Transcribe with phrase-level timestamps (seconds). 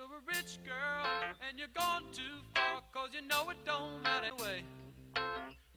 [0.00, 1.04] You're a rich girl
[1.46, 4.64] and you're gone too far, cause you know it don't matter anyway.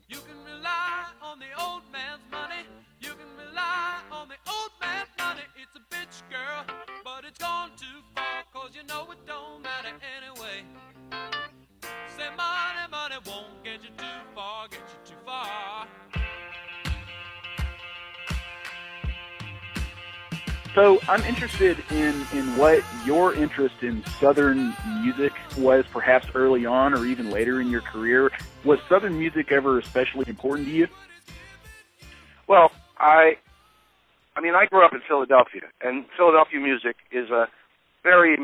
[0.08, 2.64] You can rely on the old man's money,
[3.02, 5.42] you can rely on the old man's money.
[5.62, 6.64] It's a bitch girl,
[7.04, 10.64] but it's gone too far, cause you know it don't matter anyway.
[12.16, 15.86] Say money, money won't get you too far, get you too far.
[20.76, 26.96] So I'm interested in, in what your interest in Southern music was perhaps early on
[26.96, 28.32] or even later in your career.
[28.66, 30.88] Was Southern music ever especially important to you?
[32.48, 33.38] Well, I,
[34.36, 37.46] I mean, I grew up in Philadelphia, and Philadelphia music is a
[38.02, 38.38] very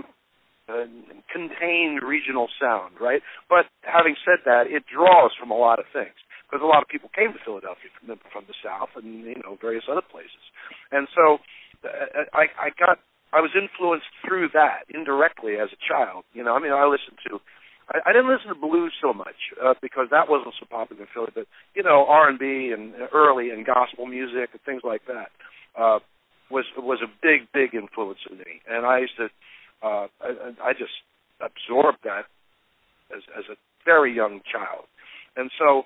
[0.69, 0.85] uh,
[1.33, 3.23] contained regional sound, right?
[3.49, 6.13] But having said that, it draws from a lot of things
[6.45, 9.41] because a lot of people came to Philadelphia from the, from the South and you
[9.43, 10.45] know various other places,
[10.91, 11.39] and so
[11.83, 12.99] I, I got
[13.31, 16.25] I was influenced through that indirectly as a child.
[16.33, 17.39] You know, I mean, I listened to
[17.89, 21.07] I, I didn't listen to blues so much uh, because that wasn't so popular in
[21.13, 25.05] Philly, but you know, R and B and early and gospel music and things like
[25.07, 25.29] that
[25.77, 25.99] uh,
[26.49, 29.29] was was a big big influence in me, and I used to
[29.83, 30.93] uh, I, I just
[31.41, 32.25] absorbed that
[33.15, 34.85] as as a very young child,
[35.35, 35.83] and so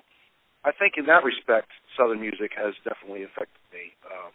[0.64, 3.92] I think in that respect, Southern music has definitely affected me.
[4.08, 4.32] Um,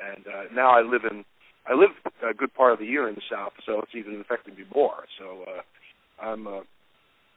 [0.00, 1.24] and uh, now I live in
[1.66, 1.90] I live
[2.22, 5.04] a good part of the year in the South, so it's even affecting me more.
[5.18, 6.62] So uh, I'm uh,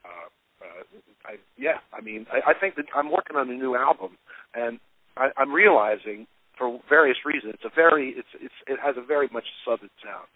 [0.05, 0.27] uh,
[0.61, 0.83] uh,
[1.25, 4.17] I yeah, I mean I, I think that I'm working on a new album,
[4.53, 4.79] and
[5.17, 9.29] I, I'm realizing for various reasons it's a very it's it's it has a very
[9.31, 10.29] much Southern sound.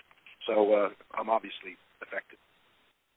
[0.47, 2.37] So uh, I'm obviously affected.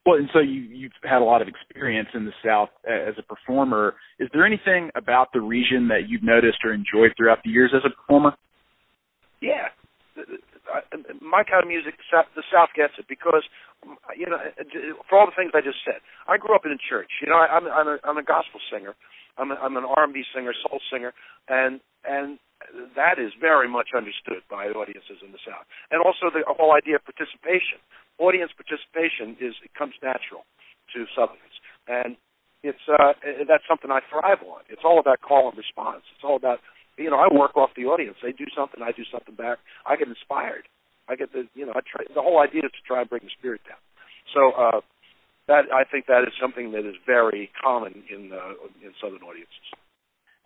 [0.05, 3.23] Well, and so you, you've had a lot of experience in the South as a
[3.23, 3.95] performer.
[4.19, 7.81] Is there anything about the region that you've noticed or enjoyed throughout the years as
[7.85, 8.33] a performer?
[9.41, 9.69] Yeah,
[11.21, 13.43] my kind of music, the South gets it because,
[14.17, 14.39] you know,
[15.09, 16.01] for all the things I just said.
[16.27, 17.21] I grew up in a church.
[17.21, 18.95] You know, I'm I'm a, I'm a gospel singer.
[19.37, 21.13] I'm a, I'm an R&B singer, soul singer,
[21.47, 22.39] and and
[22.97, 25.69] that is very much understood by audiences in the South.
[25.93, 27.77] And also the whole idea of participation.
[28.17, 30.41] Audience participation is it comes natural
[30.97, 32.17] to Southerners, and
[32.65, 33.13] it's uh,
[33.45, 34.65] that's something I thrive on.
[34.69, 36.01] It's all about call and response.
[36.17, 36.59] It's all about
[36.97, 38.17] you know, I work off the audience.
[38.21, 39.59] They do something, I do something back.
[39.85, 40.67] I get inspired.
[41.07, 42.03] I get the, you know, I try.
[42.13, 43.79] The whole idea is to try and bring the spirit down.
[44.35, 44.81] So uh,
[45.47, 49.67] that I think that is something that is very common in uh, in Southern audiences.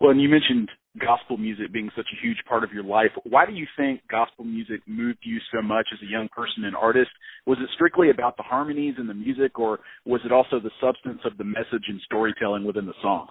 [0.00, 0.68] Well, and you mentioned
[0.98, 3.10] gospel music being such a huge part of your life.
[3.22, 6.74] Why do you think gospel music moved you so much as a young person and
[6.74, 7.10] artist?
[7.46, 11.20] Was it strictly about the harmonies and the music, or was it also the substance
[11.24, 13.30] of the message and storytelling within the songs?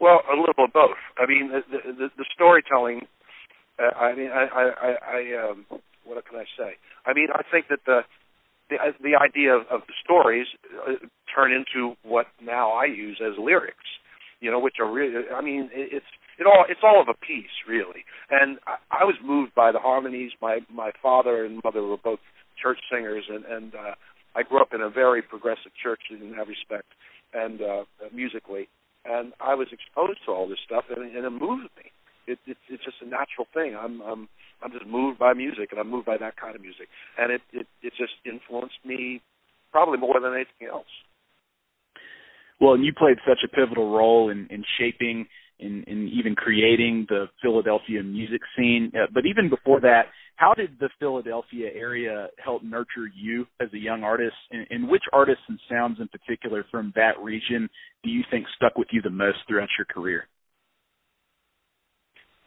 [0.00, 0.96] Well, a little of both.
[1.18, 3.02] I mean, the the, the storytelling.
[3.78, 5.66] Uh, I mean, I, I, I, I um,
[6.04, 6.76] what can I say?
[7.06, 8.00] I mean, I think that the
[8.70, 10.46] the the idea of, of the stories
[10.88, 10.94] uh,
[11.34, 13.76] turn into what now I use as lyrics.
[14.40, 15.28] You know, which are really.
[15.34, 16.06] I mean, it, it's
[16.38, 18.04] it all it's all of a piece really.
[18.30, 20.32] And I, I was moved by the harmonies.
[20.40, 22.20] My my father and mother were both
[22.60, 23.94] church singers, and and uh,
[24.34, 26.88] I grew up in a very progressive church in that respect,
[27.34, 27.84] and uh,
[28.14, 28.68] musically
[29.04, 31.90] and I was exposed to all this stuff, and, and it moved me.
[32.26, 33.74] It, it, it's just a natural thing.
[33.76, 34.28] I'm I'm
[34.62, 36.88] I'm just moved by music, and I'm moved by that kind of music,
[37.18, 39.22] and it it, it just influenced me
[39.72, 40.90] probably more than anything else.
[42.60, 45.26] Well, and you played such a pivotal role in, in shaping
[45.58, 48.92] in, in even creating the Philadelphia music scene.
[48.94, 50.06] Uh, but even before that,
[50.40, 54.36] how did the Philadelphia area help nurture you as a young artist?
[54.50, 57.68] And, and which artists and sounds in particular from that region
[58.02, 60.26] do you think stuck with you the most throughout your career?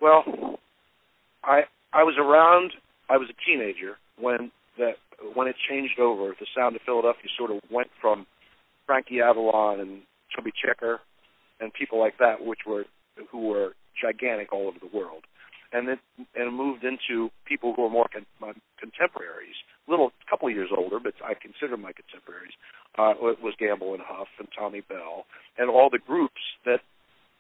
[0.02, 0.24] Well,
[1.44, 1.62] I
[1.94, 2.72] I was around.
[3.10, 4.96] I was a teenager when that
[5.36, 6.34] when it changed over.
[6.40, 8.26] The sound of Philadelphia sort of went from
[8.88, 10.02] Frankie Avalon and
[10.36, 11.00] Chubby Checker
[11.60, 12.86] and people like that, which were
[13.32, 15.26] who were gigantic all over the world,
[15.74, 15.98] and then
[16.36, 19.58] and moved into people who are more con- my contemporaries,
[19.88, 22.54] little couple years older, but I consider my contemporaries.
[22.98, 25.26] Uh, was Gamble and Huff and Tommy Bell
[25.58, 26.82] and all the groups that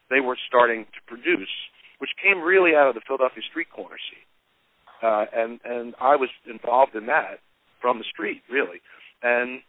[0.09, 1.53] they were starting to produce,
[2.00, 4.27] which came really out of the Philadelphia street corner scene,
[5.03, 7.39] uh, and and I was involved in that
[7.81, 8.81] from the street really,
[9.21, 9.62] and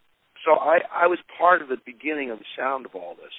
[0.44, 3.36] so I I was part of the beginning of the sound of all this,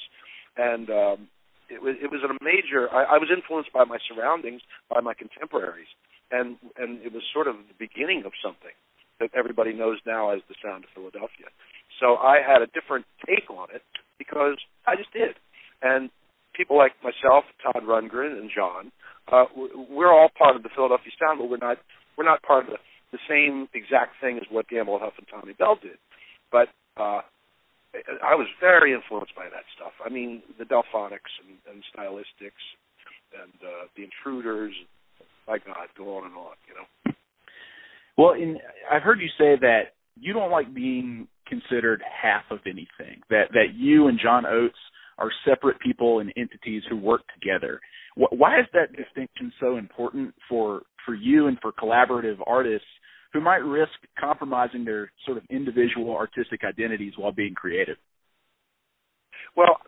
[0.56, 1.28] and um,
[1.70, 2.88] it was it was a major.
[2.92, 5.90] I, I was influenced by my surroundings, by my contemporaries,
[6.32, 8.74] and and it was sort of the beginning of something
[9.20, 11.48] that everybody knows now as the sound of Philadelphia.
[12.00, 13.82] So I had a different take on it
[14.18, 15.36] because I just did,
[15.82, 16.10] and
[16.54, 18.92] people like myself, Todd Rundgren, and John,
[19.32, 19.46] uh,
[19.90, 21.78] we're all part of the Philadelphia sound, but we're not
[22.18, 22.80] we're not part of the
[23.12, 25.98] the same exact thing as what Gamble Huff and Tommy Bell did,
[26.52, 26.68] but
[26.98, 27.22] uh,
[28.24, 29.94] I was very influenced by that stuff.
[30.06, 32.64] I mean, the Delfonics and, and Stylistics
[33.42, 34.74] and uh, the Intruders.
[35.48, 36.56] My God, go on and on.
[36.68, 37.14] You know.
[38.18, 38.58] Well, in,
[38.92, 43.22] I've heard you say that you don't like being considered half of anything.
[43.30, 44.78] That that you and John Oates
[45.18, 47.80] are separate people and entities who work together.
[48.16, 52.88] Why is that distinction so important for for you and for collaborative artists
[53.36, 57.98] who might risk compromising their sort of individual artistic identities while being creative?
[59.58, 59.84] Well,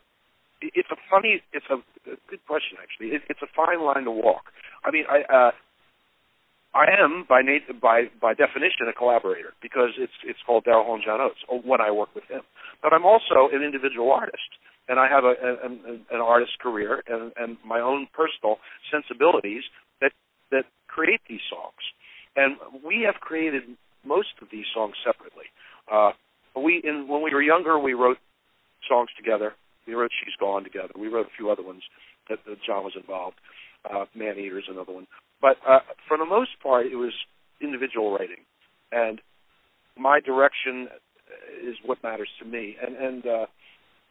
[0.59, 1.75] it's a funny, it's a,
[2.11, 3.15] a good question actually.
[3.15, 4.51] It, it's a fine line to walk.
[4.83, 5.51] I mean, I uh,
[6.75, 11.03] I am by nat- by by definition a collaborator because it's it's called Daryl and
[11.03, 12.41] John Oates when I work with him.
[12.83, 14.59] But I'm also an individual artist,
[14.89, 18.59] and I have a, a an, an artist career and, and my own personal
[18.91, 19.63] sensibilities
[20.01, 20.11] that
[20.51, 21.79] that create these songs.
[22.37, 22.55] And
[22.85, 23.63] we have created
[24.05, 25.45] most of these songs separately.
[25.91, 26.11] Uh,
[26.55, 28.17] we, in, when we were younger, we wrote
[28.87, 29.53] songs together.
[29.87, 30.93] We wrote "She's Gone" together.
[30.97, 31.81] We wrote a few other ones
[32.29, 33.37] that, that John was involved.
[33.83, 35.07] Uh, "Maneater" is another one.
[35.41, 37.13] But uh, for the most part, it was
[37.59, 38.45] individual writing,
[38.91, 39.19] and
[39.97, 40.89] my direction
[41.63, 42.75] is what matters to me.
[42.81, 43.45] And and uh,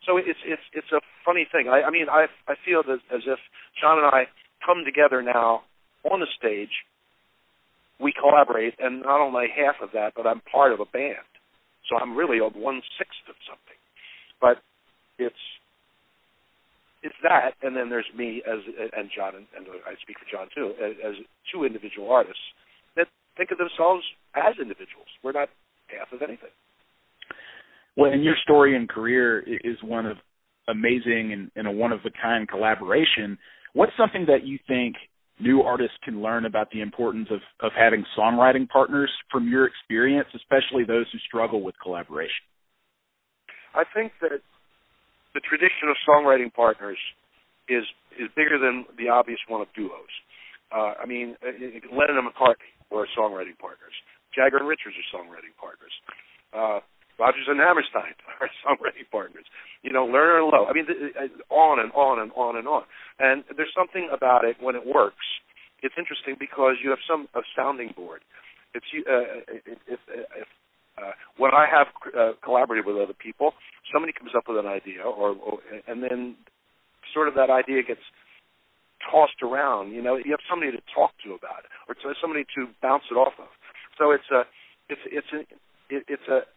[0.04, 1.68] so it's it's it's a funny thing.
[1.68, 3.38] I, I mean, I I feel that as if
[3.80, 4.26] John and I
[4.64, 5.62] come together now
[6.04, 6.72] on the stage
[8.26, 11.30] collaborate, and not only half of that, but I'm part of a band.
[11.88, 13.78] So I'm really a one sixth of something.
[14.40, 14.58] But
[15.18, 15.44] it's
[17.02, 18.58] it's that, and then there's me as
[18.96, 21.14] and John, and, and I speak for John too, as, as
[21.52, 22.42] two individual artists
[22.96, 23.06] that
[23.36, 24.02] think of themselves
[24.34, 25.06] as individuals.
[25.22, 25.48] We're not
[25.86, 26.50] half of anything.
[27.96, 30.16] Well, and your story and career is one of
[30.68, 33.38] amazing and, and a one of a kind collaboration.
[33.72, 34.96] What's something that you think
[35.38, 40.28] new artists can learn about the importance of, of having songwriting partners from your experience,
[40.34, 42.44] especially those who struggle with collaboration?
[43.74, 44.40] I think that
[45.34, 46.98] the tradition of songwriting partners
[47.68, 47.84] is
[48.16, 50.08] is bigger than the obvious one of duos.
[50.72, 51.52] Uh, I mean, uh,
[51.92, 53.92] Lennon and McCartney were songwriting partners.
[54.34, 55.92] Jagger and Richards are songwriting partners.
[56.56, 56.80] Uh,
[57.18, 59.44] Rodgers and Hammerstein are songwriting partners.
[59.82, 60.66] You know, Lerner and Loewe.
[60.68, 62.82] I mean, uh, on and on and on and on.
[63.18, 65.24] And there's something about it when it works.
[65.82, 68.20] It's interesting because you have some a sounding board.
[68.74, 70.48] It's uh, if, if, if
[70.98, 73.52] uh, when I have uh, collaborated with other people,
[73.92, 76.36] somebody comes up with an idea, or, or and then
[77.12, 78.00] sort of that idea gets
[79.04, 79.92] tossed around.
[79.92, 83.14] You know, you have somebody to talk to about it, or somebody to bounce it
[83.14, 83.52] off of.
[83.98, 84.44] So it's a
[84.88, 85.40] it's it's a
[85.94, 86.48] it, it's a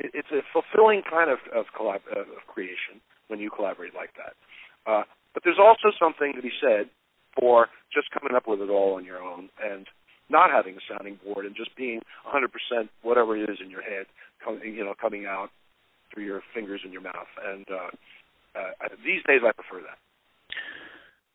[0.00, 4.34] it's a fulfilling kind of of, collab, of creation when you collaborate like that.
[4.90, 5.04] Uh,
[5.34, 6.90] but there's also something to be said
[7.38, 9.86] for just coming up with it all on your own and
[10.28, 12.48] not having a sounding board and just being 100%
[13.02, 14.06] whatever it is in your head,
[14.44, 15.50] coming, you know, coming out
[16.12, 17.30] through your fingers and your mouth.
[17.44, 19.98] And uh, uh, these days, I prefer that.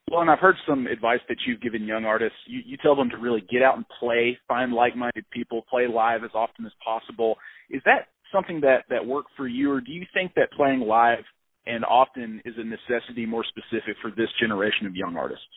[0.09, 2.37] Well, and I've heard some advice that you've given young artists.
[2.45, 6.23] You, you tell them to really get out and play, find like-minded people, play live
[6.23, 7.35] as often as possible.
[7.71, 11.23] Is that something that that worked for you, or do you think that playing live
[11.65, 15.49] and often is a necessity more specific for this generation of young artists.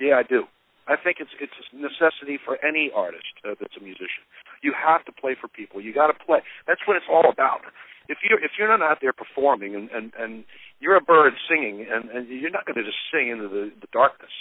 [0.00, 0.44] Yeah, I do.
[0.88, 4.24] I think it's it's a necessity for any artist uh, that's a musician.
[4.60, 5.80] You have to play for people.
[5.80, 6.40] You got to play.
[6.68, 7.64] That's what it's all about.
[8.08, 10.44] If you if you're not out there performing and and and
[10.80, 13.88] you're a bird singing and and you're not going to just sing into the the
[13.92, 14.32] darkness.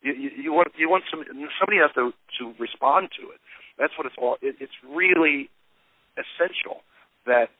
[0.00, 1.20] You, you you want you want some
[1.60, 3.40] somebody has to to respond to it.
[3.76, 4.40] That's what it's all.
[4.40, 5.52] It, it's really
[6.16, 6.82] essential
[7.26, 7.50] that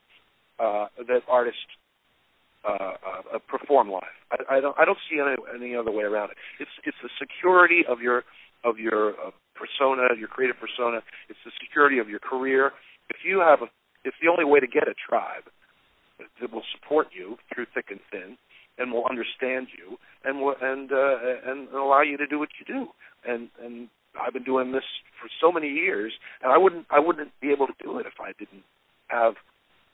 [0.58, 1.60] uh, that artists
[2.66, 2.94] uh,
[3.34, 4.16] uh, perform live.
[4.30, 6.36] I, I don't I don't see any, any other way around it.
[6.58, 8.24] It's it's the security of your
[8.64, 11.00] of your uh, persona, your creative persona.
[11.28, 12.72] It's the security of your career.
[13.08, 13.66] If you have a,
[14.04, 15.44] it's the only way to get a tribe
[16.40, 18.36] that will support you through thick and thin,
[18.78, 22.66] and will understand you, and will and uh, and allow you to do what you
[22.66, 22.88] do.
[23.26, 23.88] And and
[24.20, 24.84] I've been doing this
[25.20, 26.12] for so many years,
[26.42, 28.64] and I wouldn't I wouldn't be able to do it if I didn't
[29.08, 29.34] have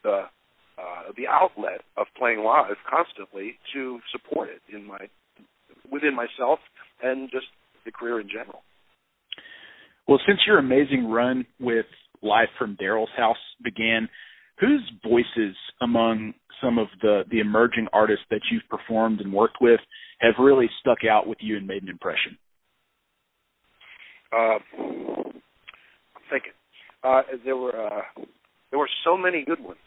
[0.02, 0.24] the
[0.78, 5.08] uh, the outlet of playing live constantly to support it in my
[5.90, 6.58] within myself
[7.02, 7.46] and just
[7.84, 8.62] the career in general.
[10.08, 11.86] Well, since your amazing run with
[12.22, 14.08] Live from Daryl's House began,
[14.58, 19.80] whose voices among some of the the emerging artists that you've performed and worked with
[20.20, 22.38] have really stuck out with you and made an impression?
[24.32, 26.52] Uh, I'm thinking
[27.04, 28.02] uh, there were uh,
[28.70, 29.78] there were so many good ones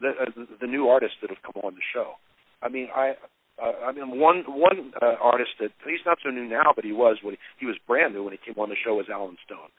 [0.00, 2.14] the, uh, the new artists that have come on the show.
[2.62, 3.14] I mean, I
[3.62, 6.92] uh, I mean one one uh, artist that he's not so new now, but he
[6.92, 9.36] was when he, he was brand new when he came on the show was Allen
[9.44, 9.72] Stone.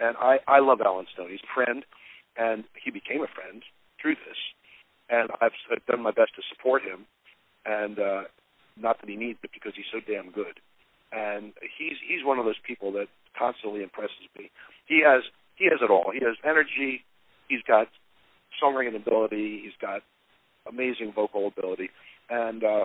[0.00, 1.30] And I I love Allen Stone.
[1.30, 1.84] He's a friend,
[2.36, 3.62] and he became a friend
[4.00, 4.38] through this.
[5.08, 5.52] And I've
[5.86, 7.04] done my best to support him,
[7.66, 8.22] and uh,
[8.76, 10.60] not that he needs it because he's so damn good.
[11.14, 13.06] And he's he's one of those people that
[13.38, 14.50] constantly impresses me.
[14.86, 15.22] He has
[15.54, 16.10] he has it all.
[16.12, 17.04] He has energy.
[17.48, 17.88] He's got
[18.62, 19.60] songwriting ability.
[19.62, 20.02] He's got
[20.66, 21.90] amazing vocal ability,
[22.28, 22.84] and uh,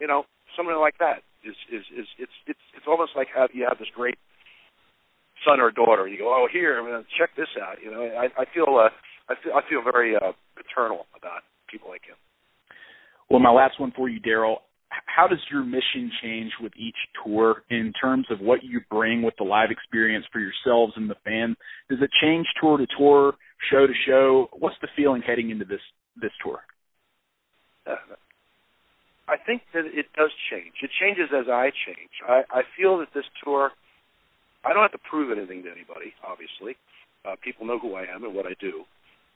[0.00, 0.24] you know,
[0.56, 3.88] somebody like that is is is it's it's it's almost like how you have this
[3.94, 4.16] great
[5.46, 6.08] son or daughter.
[6.08, 7.82] You go, oh, here, I mean, check this out.
[7.82, 8.90] You know, I I feel uh,
[9.28, 12.16] I feel I feel very uh, paternal about people like him.
[13.28, 14.56] Well, my last one for you, Daryl.
[14.90, 19.34] How does your mission change with each tour in terms of what you bring with
[19.36, 21.56] the live experience for yourselves and the fans?
[21.90, 23.34] Does it change tour to tour,
[23.70, 24.48] show to show?
[24.52, 25.80] What's the feeling heading into this
[26.20, 26.60] this tour?
[27.86, 27.96] Uh,
[29.28, 30.72] I think that it does change.
[30.82, 32.14] It changes as I change.
[32.26, 33.70] I, I feel that this tour,
[34.64, 36.14] I don't have to prove anything to anybody.
[36.24, 36.76] Obviously,
[37.28, 38.84] uh, people know who I am and what I do,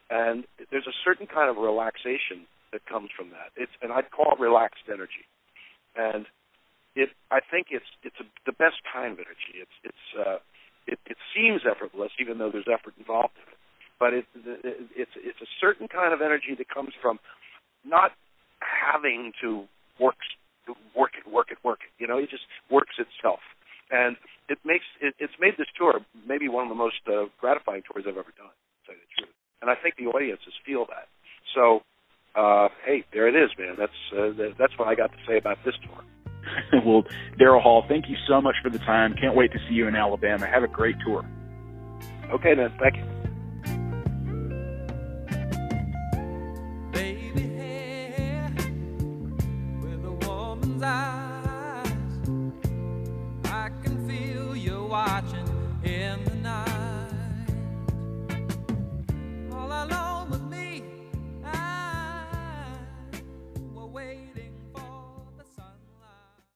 [0.08, 3.52] and there's a certain kind of relaxation that comes from that.
[3.56, 5.28] It's and I'd call it relaxed energy,
[5.96, 6.26] and
[6.94, 7.10] it.
[7.30, 9.60] I think it's it's a, the best kind of energy.
[9.60, 10.38] It's it's uh,
[10.86, 13.58] it, it seems effortless, even though there's effort involved in it.
[13.98, 17.18] But it, it it's it's a certain kind of energy that comes from
[17.84, 18.12] not
[18.60, 19.66] having to
[20.00, 20.16] work
[20.96, 21.92] work it work it work it.
[21.98, 23.40] You know, it just works itself,
[23.90, 24.16] and
[24.48, 28.04] it makes it, it's made this tour maybe one of the most uh, gratifying tours
[28.08, 28.52] I've ever done.
[28.52, 31.11] To tell you the truth, and I think the audiences feel that.
[33.22, 33.76] There it is, man.
[33.78, 36.82] That's uh, that's what I got to say about this tour.
[36.84, 37.04] well,
[37.38, 39.14] Daryl Hall, thank you so much for the time.
[39.14, 40.44] Can't wait to see you in Alabama.
[40.44, 41.24] Have a great tour.
[42.32, 42.72] Okay, then.
[42.80, 43.11] Thank you.